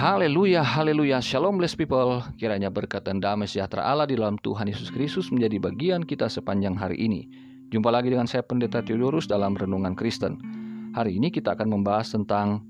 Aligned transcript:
Haleluya, 0.00 0.64
haleluya, 0.64 1.20
shalom 1.20 1.60
blessed 1.60 1.76
people. 1.76 2.24
Kiranya 2.40 2.72
berkat 2.72 3.04
dan 3.04 3.20
damai 3.20 3.44
sejahtera 3.44 3.84
Allah 3.84 4.08
di 4.08 4.16
dalam 4.16 4.40
Tuhan 4.40 4.64
Yesus 4.64 4.88
Kristus 4.88 5.28
menjadi 5.28 5.60
bagian 5.60 6.08
kita 6.08 6.24
sepanjang 6.24 6.72
hari 6.72 6.96
ini. 6.96 7.28
Jumpa 7.68 7.92
lagi 7.92 8.08
dengan 8.08 8.24
saya 8.24 8.40
Pendeta 8.40 8.80
Theodorus 8.80 9.28
dalam 9.28 9.52
Renungan 9.52 9.92
Kristen. 9.92 10.40
Hari 10.96 11.20
ini 11.20 11.28
kita 11.28 11.52
akan 11.52 11.68
membahas 11.76 12.16
tentang 12.16 12.64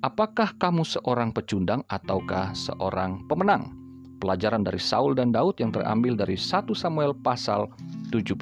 Apakah 0.00 0.56
kamu 0.56 0.80
seorang 0.88 1.36
pecundang 1.36 1.84
ataukah 1.92 2.56
seorang 2.56 3.28
pemenang? 3.28 3.76
Pelajaran 4.16 4.64
dari 4.64 4.80
Saul 4.80 5.12
dan 5.12 5.36
Daud 5.36 5.60
yang 5.60 5.76
terambil 5.76 6.16
dari 6.16 6.40
1 6.40 6.64
Samuel 6.72 7.12
pasal 7.12 7.68
17 8.08 8.40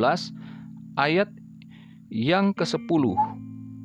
Ayat 0.94 1.26
yang 2.06 2.54
ke-10 2.54 3.02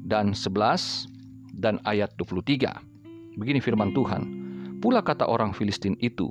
dan 0.05 0.38
11 0.38 1.09
dan 1.58 1.81
ayat 1.90 2.13
23 2.22 2.94
Begini 3.34 3.58
firman 3.58 3.90
Tuhan, 3.98 4.42
pula 4.84 5.00
kata 5.00 5.23
orang 5.23 5.55
Filistin 5.55 5.96
itu, 6.04 6.28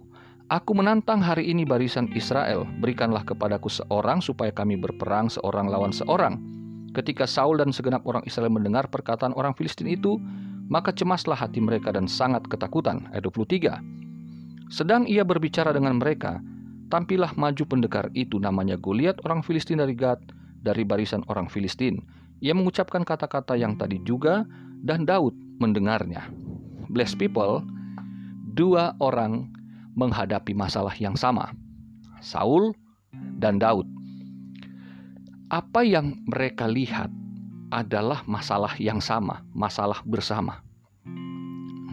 Aku 0.53 0.77
menantang 0.77 1.25
hari 1.25 1.49
ini 1.49 1.65
barisan 1.65 2.13
Israel, 2.13 2.69
berikanlah 2.85 3.25
kepadaku 3.25 3.73
seorang 3.73 4.21
supaya 4.21 4.53
kami 4.53 4.77
berperang 4.77 5.33
seorang 5.33 5.73
lawan 5.73 5.97
seorang. 5.97 6.37
Ketika 6.93 7.25
Saul 7.25 7.57
dan 7.57 7.73
segenap 7.73 8.05
orang 8.05 8.21
Israel 8.29 8.53
mendengar 8.53 8.85
perkataan 8.93 9.33
orang 9.33 9.57
Filistin 9.57 9.89
itu, 9.89 10.21
maka 10.69 10.93
cemaslah 10.93 11.41
hati 11.41 11.57
mereka 11.57 11.97
dan 11.97 12.05
sangat 12.05 12.45
ketakutan. 12.53 13.09
Ayat 13.17 13.33
23. 13.33 13.81
Sedang 14.69 15.09
ia 15.09 15.25
berbicara 15.25 15.73
dengan 15.73 15.97
mereka, 15.97 16.45
tampillah 16.93 17.33
maju 17.33 17.65
pendekar 17.65 18.13
itu 18.13 18.37
namanya 18.37 18.77
Goliat 18.77 19.25
orang 19.25 19.41
Filistin 19.41 19.81
dari 19.81 19.97
Gad, 19.97 20.21
dari 20.61 20.85
barisan 20.85 21.25
orang 21.33 21.49
Filistin. 21.49 22.05
Ia 22.45 22.53
mengucapkan 22.53 23.09
kata-kata 23.09 23.57
yang 23.57 23.81
tadi 23.81 24.05
juga 24.05 24.45
dan 24.85 25.09
Daud 25.09 25.33
mendengarnya 25.65 26.29
blessed 26.93 27.17
people, 27.17 27.65
dua 28.53 28.95
orang 29.01 29.49
menghadapi 29.97 30.53
masalah 30.53 30.93
yang 31.01 31.17
sama, 31.17 31.53
Saul 32.21 32.77
dan 33.41 33.57
Daud. 33.61 33.89
Apa 35.53 35.85
yang 35.85 36.17
mereka 36.29 36.65
lihat 36.65 37.13
adalah 37.73 38.25
masalah 38.29 38.77
yang 38.77 39.01
sama, 39.01 39.45
masalah 39.53 40.01
bersama. 40.05 40.61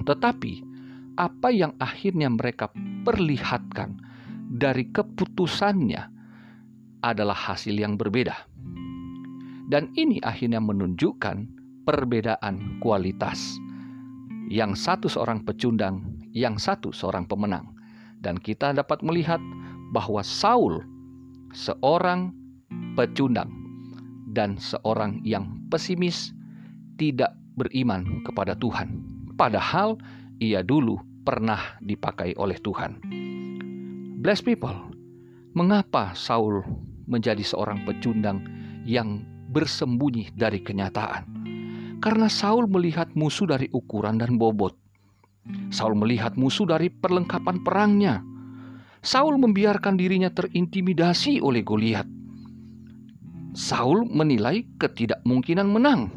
Tetapi 0.03 0.63
apa 1.19 1.51
yang 1.51 1.75
akhirnya 1.79 2.31
mereka 2.31 2.71
perlihatkan 3.03 3.99
dari 4.47 4.87
keputusannya 4.91 6.03
adalah 7.03 7.35
hasil 7.35 7.75
yang 7.75 7.95
berbeda. 7.99 8.47
Dan 9.69 9.91
ini 9.95 10.19
akhirnya 10.23 10.59
menunjukkan 10.59 11.37
perbedaan 11.83 12.79
kualitas 12.81 13.59
yang 14.49 14.73
satu 14.73 15.05
seorang 15.05 15.45
pecundang, 15.45 16.18
yang 16.35 16.57
satu 16.57 16.93
seorang 16.93 17.25
pemenang. 17.25 17.75
Dan 18.19 18.35
kita 18.35 18.75
dapat 18.75 18.99
melihat 18.99 19.39
bahwa 19.95 20.19
Saul 20.21 20.83
seorang 21.55 22.35
pecundang 22.93 23.49
dan 24.35 24.59
seorang 24.59 25.23
yang 25.23 25.63
pesimis 25.71 26.35
tidak 26.99 27.31
beriman 27.55 28.21
kepada 28.27 28.53
Tuhan. 28.59 29.01
Padahal 29.39 29.95
ia 30.43 30.59
dulu 30.59 30.99
pernah 31.23 31.79
dipakai 31.79 32.35
oleh 32.35 32.59
Tuhan. 32.59 32.99
Bless 34.19 34.43
people, 34.43 34.75
mengapa 35.55 36.11
Saul 36.11 36.59
menjadi 37.07 37.41
seorang 37.41 37.87
pecundang 37.87 38.43
yang 38.83 39.23
bersembunyi 39.49 40.35
dari 40.35 40.59
kenyataan? 40.59 41.39
karena 41.99 42.31
Saul 42.31 42.65
melihat 42.71 43.11
musuh 43.13 43.45
dari 43.45 43.67
ukuran 43.75 44.17
dan 44.17 44.39
bobot. 44.39 44.75
Saul 45.69 45.95
melihat 45.95 46.35
musuh 46.35 46.67
dari 46.67 46.91
perlengkapan 46.91 47.63
perangnya. 47.63 48.21
Saul 48.99 49.39
membiarkan 49.39 49.95
dirinya 49.95 50.27
terintimidasi 50.27 51.39
oleh 51.39 51.63
Goliat. 51.63 52.05
Saul 53.55 54.05
menilai 54.05 54.67
ketidakmungkinan 54.77 55.67
menang. 55.67 56.11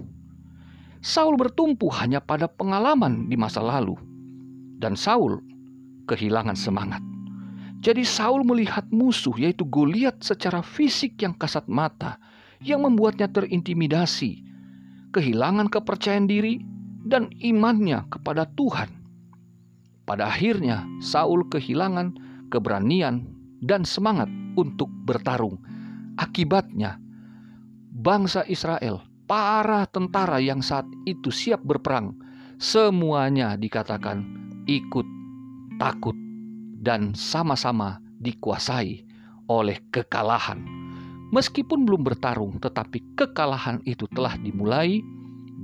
Saul 1.02 1.34
bertumpu 1.34 1.90
hanya 1.90 2.22
pada 2.22 2.46
pengalaman 2.46 3.26
di 3.26 3.34
masa 3.34 3.58
lalu, 3.58 3.98
dan 4.78 4.94
Saul 4.94 5.42
kehilangan 6.06 6.54
semangat. 6.54 7.02
Jadi, 7.82 8.06
Saul 8.06 8.46
melihat 8.46 8.86
musuh, 8.94 9.34
yaitu 9.34 9.66
Goliat, 9.66 10.22
secara 10.22 10.62
fisik 10.62 11.18
yang 11.18 11.34
kasat 11.34 11.66
mata, 11.66 12.22
yang 12.62 12.86
membuatnya 12.86 13.26
terintimidasi 13.26 14.46
kehilangan 15.10 15.66
kepercayaan 15.66 16.30
diri 16.30 16.62
dan 17.02 17.26
imannya 17.42 18.06
kepada 18.06 18.46
Tuhan. 18.54 19.01
Pada 20.02 20.28
akhirnya, 20.30 20.82
Saul 20.98 21.46
kehilangan 21.46 22.18
keberanian 22.50 23.26
dan 23.62 23.86
semangat 23.86 24.28
untuk 24.58 24.90
bertarung. 25.06 25.56
Akibatnya, 26.18 27.00
bangsa 27.94 28.44
Israel, 28.50 29.00
para 29.30 29.86
tentara 29.88 30.42
yang 30.42 30.60
saat 30.60 30.84
itu 31.08 31.32
siap 31.32 31.64
berperang, 31.64 32.12
semuanya 32.60 33.56
dikatakan 33.56 34.26
ikut 34.68 35.06
takut 35.80 36.14
dan 36.82 37.14
sama-sama 37.16 38.02
dikuasai 38.20 39.06
oleh 39.48 39.78
kekalahan. 39.94 40.62
Meskipun 41.32 41.88
belum 41.88 42.04
bertarung, 42.04 42.60
tetapi 42.60 43.16
kekalahan 43.16 43.80
itu 43.88 44.04
telah 44.12 44.36
dimulai 44.36 45.00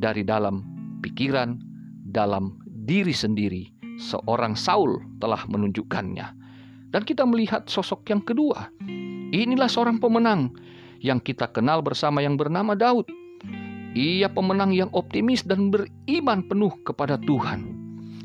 dari 0.00 0.24
dalam 0.24 0.64
pikiran, 1.04 1.60
dalam 2.08 2.56
diri 2.64 3.12
sendiri. 3.12 3.77
Seorang 3.98 4.54
Saul 4.54 5.02
telah 5.18 5.42
menunjukkannya, 5.50 6.26
dan 6.94 7.02
kita 7.02 7.26
melihat 7.26 7.66
sosok 7.66 8.06
yang 8.08 8.22
kedua. 8.22 8.70
Inilah 9.34 9.66
seorang 9.66 9.98
pemenang 9.98 10.54
yang 11.02 11.18
kita 11.18 11.50
kenal 11.50 11.82
bersama 11.82 12.22
yang 12.22 12.38
bernama 12.38 12.78
Daud. 12.78 13.10
Ia 13.98 14.30
pemenang 14.30 14.70
yang 14.70 14.88
optimis 14.94 15.42
dan 15.42 15.74
beriman 15.74 16.46
penuh 16.46 16.72
kepada 16.86 17.18
Tuhan. 17.18 17.74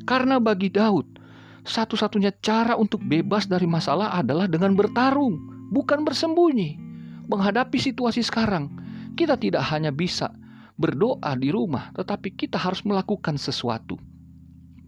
Karena 0.05 0.37
bagi 0.37 0.69
Daud, 0.69 1.17
satu-satunya 1.65 2.37
cara 2.39 2.77
untuk 2.77 3.01
bebas 3.01 3.49
dari 3.49 3.65
masalah 3.65 4.13
adalah 4.13 4.45
dengan 4.45 4.77
bertarung, 4.77 5.67
bukan 5.73 6.05
bersembunyi 6.05 6.83
menghadapi 7.27 7.79
situasi 7.79 8.21
sekarang, 8.23 8.71
kita 9.15 9.39
tidak 9.39 9.63
hanya 9.71 9.91
bisa 9.93 10.31
berdoa 10.75 11.37
di 11.37 11.53
rumah, 11.53 11.93
tetapi 11.95 12.33
kita 12.35 12.59
harus 12.59 12.83
melakukan 12.83 13.39
sesuatu. 13.39 13.95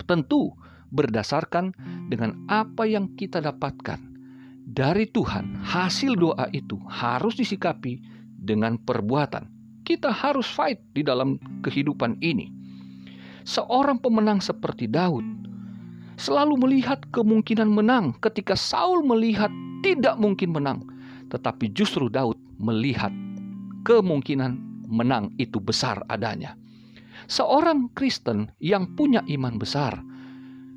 Tentu 0.05 0.53
berdasarkan 0.95 1.75
dengan 2.07 2.39
apa 2.47 2.87
yang 2.87 3.11
kita 3.19 3.43
dapatkan 3.43 3.99
dari 4.65 5.05
Tuhan, 5.05 5.61
hasil 5.61 6.17
doa 6.17 6.49
itu 6.49 6.79
harus 6.89 7.37
disikapi 7.37 8.01
dengan 8.33 8.81
perbuatan. 8.81 9.45
Kita 9.85 10.09
harus 10.09 10.49
fight 10.49 10.81
di 10.97 11.05
dalam 11.05 11.37
kehidupan 11.61 12.17
ini. 12.25 12.49
Seorang 13.45 14.01
pemenang 14.01 14.41
seperti 14.41 14.89
Daud 14.89 15.21
selalu 16.17 16.57
melihat 16.57 17.05
kemungkinan 17.13 17.69
menang 17.69 18.17
ketika 18.25 18.57
Saul 18.57 19.05
melihat 19.05 19.53
tidak 19.85 20.17
mungkin 20.17 20.49
menang 20.49 20.81
tetapi 21.29 21.69
justru 21.73 22.09
Daud 22.09 22.39
melihat 22.57 23.11
kemungkinan 23.85 24.57
menang 24.89 25.33
itu 25.37 25.61
besar 25.61 26.01
adanya. 26.09 26.57
Seorang 27.25 27.89
Kristen 27.97 28.49
yang 28.61 28.93
punya 28.93 29.25
iman 29.25 29.57
besar, 29.57 29.97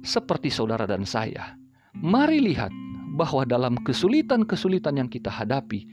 seperti 0.09 0.49
saudara 0.49 0.89
dan 0.89 1.05
saya, 1.05 1.61
mari 1.93 2.41
lihat 2.41 2.73
bahwa 3.21 3.45
dalam 3.45 3.77
kesulitan-kesulitan 3.85 4.97
yang 4.97 5.13
kita 5.13 5.29
hadapi, 5.29 5.85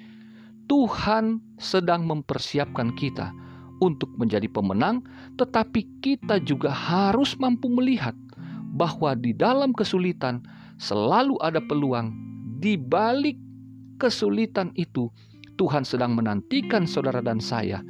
Tuhan 0.71 1.43
sedang 1.59 2.07
mempersiapkan 2.07 2.95
kita 2.95 3.35
untuk 3.83 4.07
menjadi 4.15 4.47
pemenang, 4.47 5.03
tetapi 5.35 5.99
kita 5.99 6.39
juga 6.47 6.71
harus 6.71 7.35
mampu 7.35 7.67
melihat 7.67 8.15
bahwa 8.71 9.19
di 9.19 9.35
dalam 9.35 9.75
kesulitan 9.75 10.39
selalu 10.79 11.35
ada 11.43 11.59
peluang 11.59 12.15
di 12.63 12.79
balik 12.79 13.35
kesulitan 13.99 14.71
itu, 14.79 15.11
Tuhan 15.59 15.83
sedang 15.83 16.15
menantikan 16.15 16.87
saudara 16.87 17.19
dan 17.19 17.43
saya 17.43 17.83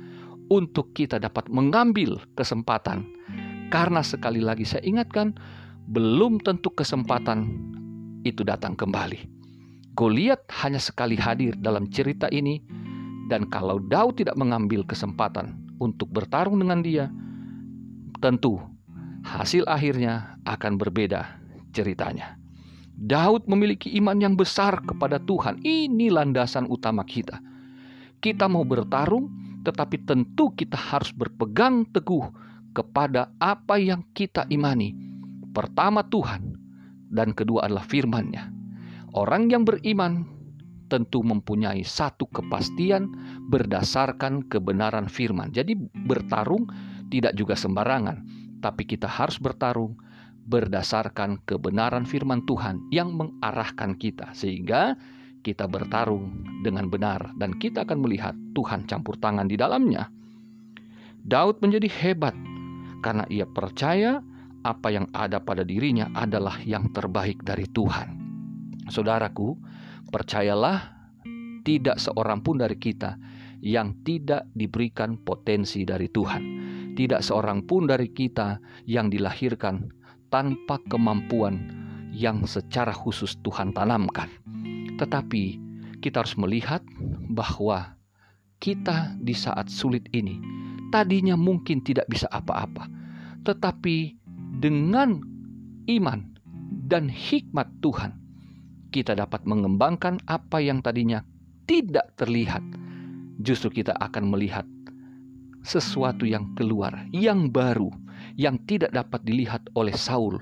untuk 0.50 0.94
kita 0.98 1.22
dapat 1.22 1.50
mengambil 1.54 2.18
kesempatan. 2.34 3.06
Karena 3.74 4.06
sekali 4.06 4.42
lagi 4.46 4.62
saya 4.62 4.86
ingatkan, 4.86 5.34
belum 5.86 6.42
tentu 6.42 6.74
kesempatan 6.74 7.46
itu 8.26 8.42
datang 8.42 8.74
kembali. 8.74 9.30
Goliat 9.96 10.44
hanya 10.66 10.82
sekali 10.82 11.16
hadir 11.16 11.56
dalam 11.56 11.88
cerita 11.88 12.28
ini, 12.34 12.60
dan 13.32 13.48
kalau 13.48 13.80
Daud 13.80 14.20
tidak 14.20 14.36
mengambil 14.36 14.84
kesempatan 14.84 15.56
untuk 15.80 16.12
bertarung 16.12 16.60
dengan 16.60 16.84
dia, 16.84 17.06
tentu 18.20 18.60
hasil 19.24 19.64
akhirnya 19.70 20.36
akan 20.44 20.76
berbeda 20.76 21.40
ceritanya. 21.72 22.36
Daud 22.96 23.46
memiliki 23.52 23.92
iman 24.00 24.16
yang 24.16 24.40
besar 24.40 24.80
kepada 24.84 25.20
Tuhan. 25.20 25.60
Ini 25.62 26.12
landasan 26.16 26.72
utama 26.72 27.04
kita. 27.04 27.44
Kita 28.24 28.48
mau 28.48 28.64
bertarung, 28.64 29.28
tetapi 29.68 30.08
tentu 30.08 30.56
kita 30.56 30.80
harus 30.80 31.12
berpegang 31.12 31.84
teguh 31.92 32.24
kepada 32.72 33.32
apa 33.40 33.76
yang 33.76 34.00
kita 34.16 34.48
imani. 34.48 34.96
Pertama 35.56 36.04
Tuhan, 36.12 36.60
dan 37.07 37.31
kedua 37.31 37.63
adalah 37.66 37.88
firman-Nya. 37.88 38.52
Orang 39.16 39.48
yang 39.48 39.63
beriman 39.63 40.28
tentu 40.92 41.24
mempunyai 41.24 41.81
satu 41.81 42.28
kepastian 42.30 43.10
berdasarkan 43.48 44.46
kebenaran 44.52 45.07
firman. 45.07 45.50
Jadi 45.56 45.80
bertarung 46.06 46.68
tidak 47.10 47.34
juga 47.40 47.56
sembarangan, 47.56 48.22
tapi 48.60 48.84
kita 48.84 49.07
harus 49.07 49.40
bertarung 49.40 49.96
berdasarkan 50.46 51.42
kebenaran 51.50 52.06
firman 52.06 52.46
Tuhan 52.46 52.78
yang 52.94 53.18
mengarahkan 53.18 53.98
kita 53.98 54.30
sehingga 54.38 54.94
kita 55.42 55.66
bertarung 55.66 56.46
dengan 56.62 56.86
benar 56.90 57.34
dan 57.42 57.54
kita 57.58 57.81
akan 57.86 58.01
melihat 58.01 58.34
Tuhan 58.54 58.86
campur 58.86 59.18
tangan 59.18 59.50
di 59.50 59.58
dalamnya. 59.58 60.10
Daud 61.25 61.66
menjadi 61.66 61.90
hebat 61.90 62.38
karena 63.01 63.25
ia 63.34 63.50
percaya 63.50 64.22
apa 64.66 64.90
yang 64.90 65.06
ada 65.14 65.38
pada 65.38 65.62
dirinya 65.62 66.10
adalah 66.18 66.58
yang 66.66 66.90
terbaik 66.90 67.46
dari 67.46 67.70
Tuhan. 67.70 68.18
Saudaraku, 68.90 69.54
percayalah 70.10 70.90
tidak 71.62 72.02
seorang 72.02 72.42
pun 72.42 72.58
dari 72.58 72.74
kita 72.82 73.14
yang 73.62 74.02
tidak 74.02 74.50
diberikan 74.58 75.22
potensi 75.22 75.86
dari 75.86 76.10
Tuhan. 76.10 76.44
Tidak 76.98 77.22
seorang 77.22 77.70
pun 77.70 77.86
dari 77.86 78.10
kita 78.10 78.58
yang 78.90 79.14
dilahirkan 79.14 79.86
tanpa 80.34 80.82
kemampuan 80.90 81.70
yang 82.10 82.50
secara 82.50 82.96
khusus 82.96 83.38
Tuhan 83.46 83.76
tanamkan. 83.76 84.32
Tetapi 84.98 85.44
kita 86.00 86.24
harus 86.24 86.38
melihat 86.40 86.82
bahwa 87.30 87.98
kita 88.64 89.14
di 89.20 89.36
saat 89.36 89.68
sulit 89.68 90.08
ini 90.16 90.40
tadinya 90.90 91.36
mungkin 91.36 91.84
tidak 91.84 92.08
bisa 92.08 92.32
apa-apa, 92.32 92.88
tetapi 93.44 94.25
dengan 94.66 95.22
iman 95.86 96.26
dan 96.90 97.06
hikmat 97.06 97.70
Tuhan, 97.86 98.18
kita 98.90 99.14
dapat 99.14 99.46
mengembangkan 99.46 100.18
apa 100.26 100.58
yang 100.58 100.82
tadinya 100.82 101.22
tidak 101.70 102.18
terlihat. 102.18 102.66
Justru 103.46 103.70
kita 103.70 103.94
akan 104.02 104.34
melihat 104.34 104.66
sesuatu 105.62 106.26
yang 106.26 106.58
keluar, 106.58 107.06
yang 107.14 107.54
baru, 107.54 107.94
yang 108.42 108.58
tidak 108.66 108.90
dapat 108.90 109.22
dilihat 109.22 109.62
oleh 109.78 109.94
Saul. 109.94 110.42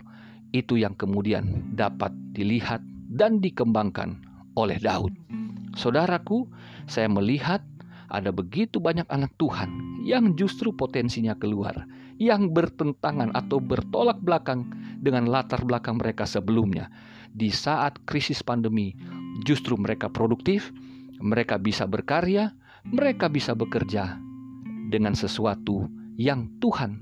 Itu 0.56 0.80
yang 0.80 0.96
kemudian 0.96 1.76
dapat 1.76 2.16
dilihat 2.31 2.80
dan 3.12 3.44
dikembangkan 3.44 4.24
oleh 4.56 4.80
Daud. 4.80 5.12
Saudaraku, 5.76 6.48
saya 6.88 7.12
melihat 7.12 7.60
ada 8.08 8.31
begitu 8.31 8.80
banyak 8.80 9.10
anak 9.12 9.36
Tuhan 9.36 10.00
yang 10.08 10.31
justru 10.40 10.72
potensinya 10.72 11.36
keluar, 11.36 11.76
yang 12.24 12.56
bertentangan 12.56 13.36
atau 13.36 13.60
bertolak 13.60 14.24
belakang 14.24 14.72
dengan 15.04 15.28
latar 15.28 15.68
belakang 15.68 16.00
mereka 16.00 16.24
sebelumnya. 16.24 16.88
Di 17.34 17.52
saat 17.52 18.00
krisis 18.08 18.40
pandemi, 18.40 18.96
justru 19.44 19.75
mereka 19.75 20.08
produktif, 20.08 20.72
mereka 21.20 21.60
bisa 21.60 21.84
berkarya, 21.84 22.56
mereka 22.88 23.28
bisa 23.28 23.52
bekerja 23.52 24.16
dengan 24.88 25.18
sesuatu 25.18 25.90
yang 26.16 26.48
Tuhan 26.64 27.00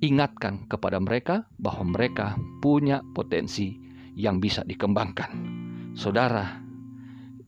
ingatkan 0.00 0.64
kepada 0.66 0.96
mereka 0.96 1.44
bahwa 1.60 1.92
mereka 1.92 2.34
punya 2.64 3.04
potensi 3.12 3.76
yang 4.16 4.40
bisa 4.40 4.64
dikembangkan. 4.64 5.30
Saudara, 5.92 6.56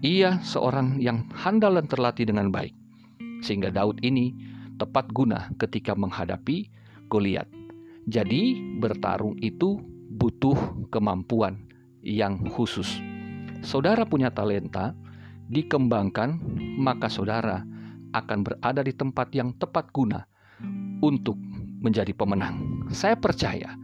ia 0.04 0.42
seorang 0.44 1.00
yang 1.00 1.30
handal 1.32 1.80
dan 1.80 1.88
terlatih 1.88 2.28
dengan 2.28 2.52
baik. 2.52 2.76
Sehingga 3.40 3.72
Daud 3.72 4.04
ini 4.04 4.36
tepat 4.76 5.10
guna 5.14 5.50
ketika 5.56 5.96
menghadapi 5.96 6.81
Goliat. 7.12 7.44
Jadi, 8.08 8.56
bertarung 8.80 9.36
itu 9.44 9.76
butuh 10.16 10.88
kemampuan 10.88 11.68
yang 12.00 12.40
khusus. 12.48 12.88
Saudara 13.60 14.08
punya 14.08 14.32
talenta, 14.32 14.96
dikembangkan, 15.52 16.40
maka 16.80 17.12
saudara 17.12 17.68
akan 18.16 18.38
berada 18.40 18.80
di 18.80 18.96
tempat 18.96 19.28
yang 19.36 19.52
tepat 19.60 19.92
guna 19.92 20.24
untuk 21.04 21.36
menjadi 21.84 22.16
pemenang. 22.16 22.88
Saya 22.88 23.20
percaya 23.20 23.76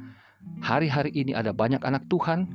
hari-hari 0.65 1.13
ini 1.13 1.37
ada 1.37 1.53
banyak 1.53 1.85
anak 1.85 2.09
Tuhan 2.09 2.49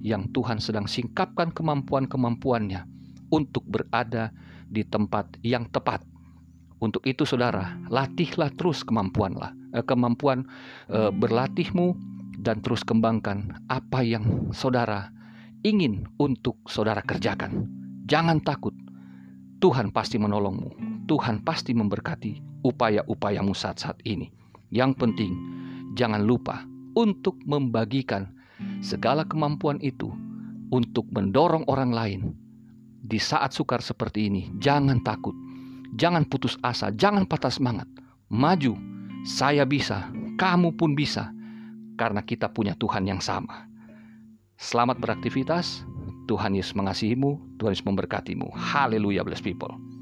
yang 0.00 0.28
Tuhan 0.32 0.60
sedang 0.60 0.88
singkapkan 0.88 1.52
kemampuan-kemampuannya 1.52 2.84
untuk 3.28 3.64
berada 3.68 4.30
di 4.68 4.84
tempat 4.84 5.40
yang 5.40 5.68
tepat 5.68 6.04
untuk 6.84 7.08
itu 7.08 7.24
saudara, 7.24 7.80
latihlah 7.88 8.52
terus 8.60 8.84
kemampuanlah, 8.84 9.56
eh, 9.72 9.80
kemampuan 9.80 10.44
eh, 10.92 11.08
berlatihmu 11.08 11.96
dan 12.44 12.60
terus 12.60 12.84
kembangkan 12.84 13.64
apa 13.72 14.04
yang 14.04 14.52
saudara 14.52 15.08
ingin 15.64 16.04
untuk 16.20 16.60
saudara 16.68 17.00
kerjakan. 17.00 17.64
Jangan 18.04 18.44
takut. 18.44 18.76
Tuhan 19.64 19.88
pasti 19.96 20.20
menolongmu. 20.20 20.76
Tuhan 21.08 21.40
pasti 21.40 21.72
memberkati 21.72 22.64
upaya-upayamu 22.68 23.56
saat-saat 23.56 24.04
ini. 24.04 24.28
Yang 24.68 25.00
penting, 25.00 25.32
jangan 25.96 26.20
lupa 26.20 26.68
untuk 26.92 27.40
membagikan 27.48 28.28
segala 28.84 29.24
kemampuan 29.24 29.80
itu 29.80 30.12
untuk 30.68 31.08
mendorong 31.16 31.64
orang 31.64 31.92
lain 31.96 32.20
di 33.04 33.16
saat 33.16 33.56
sukar 33.56 33.80
seperti 33.80 34.28
ini. 34.28 34.42
Jangan 34.60 35.00
takut 35.00 35.32
Jangan 35.94 36.26
putus 36.26 36.58
asa, 36.66 36.90
jangan 36.90 37.22
patah 37.22 37.54
semangat. 37.54 37.86
Maju, 38.26 38.74
saya 39.22 39.62
bisa, 39.62 40.10
kamu 40.34 40.74
pun 40.74 40.98
bisa, 40.98 41.30
karena 41.94 42.18
kita 42.18 42.50
punya 42.50 42.74
Tuhan 42.74 43.06
yang 43.06 43.22
sama. 43.22 43.70
Selamat 44.58 44.98
beraktivitas, 44.98 45.86
Tuhan 46.26 46.58
Yesus 46.58 46.74
mengasihimu, 46.74 47.38
Tuhan 47.62 47.78
Yesus 47.78 47.86
memberkatimu. 47.86 48.50
Haleluya, 48.58 49.22
bless 49.22 49.38
people. 49.38 49.93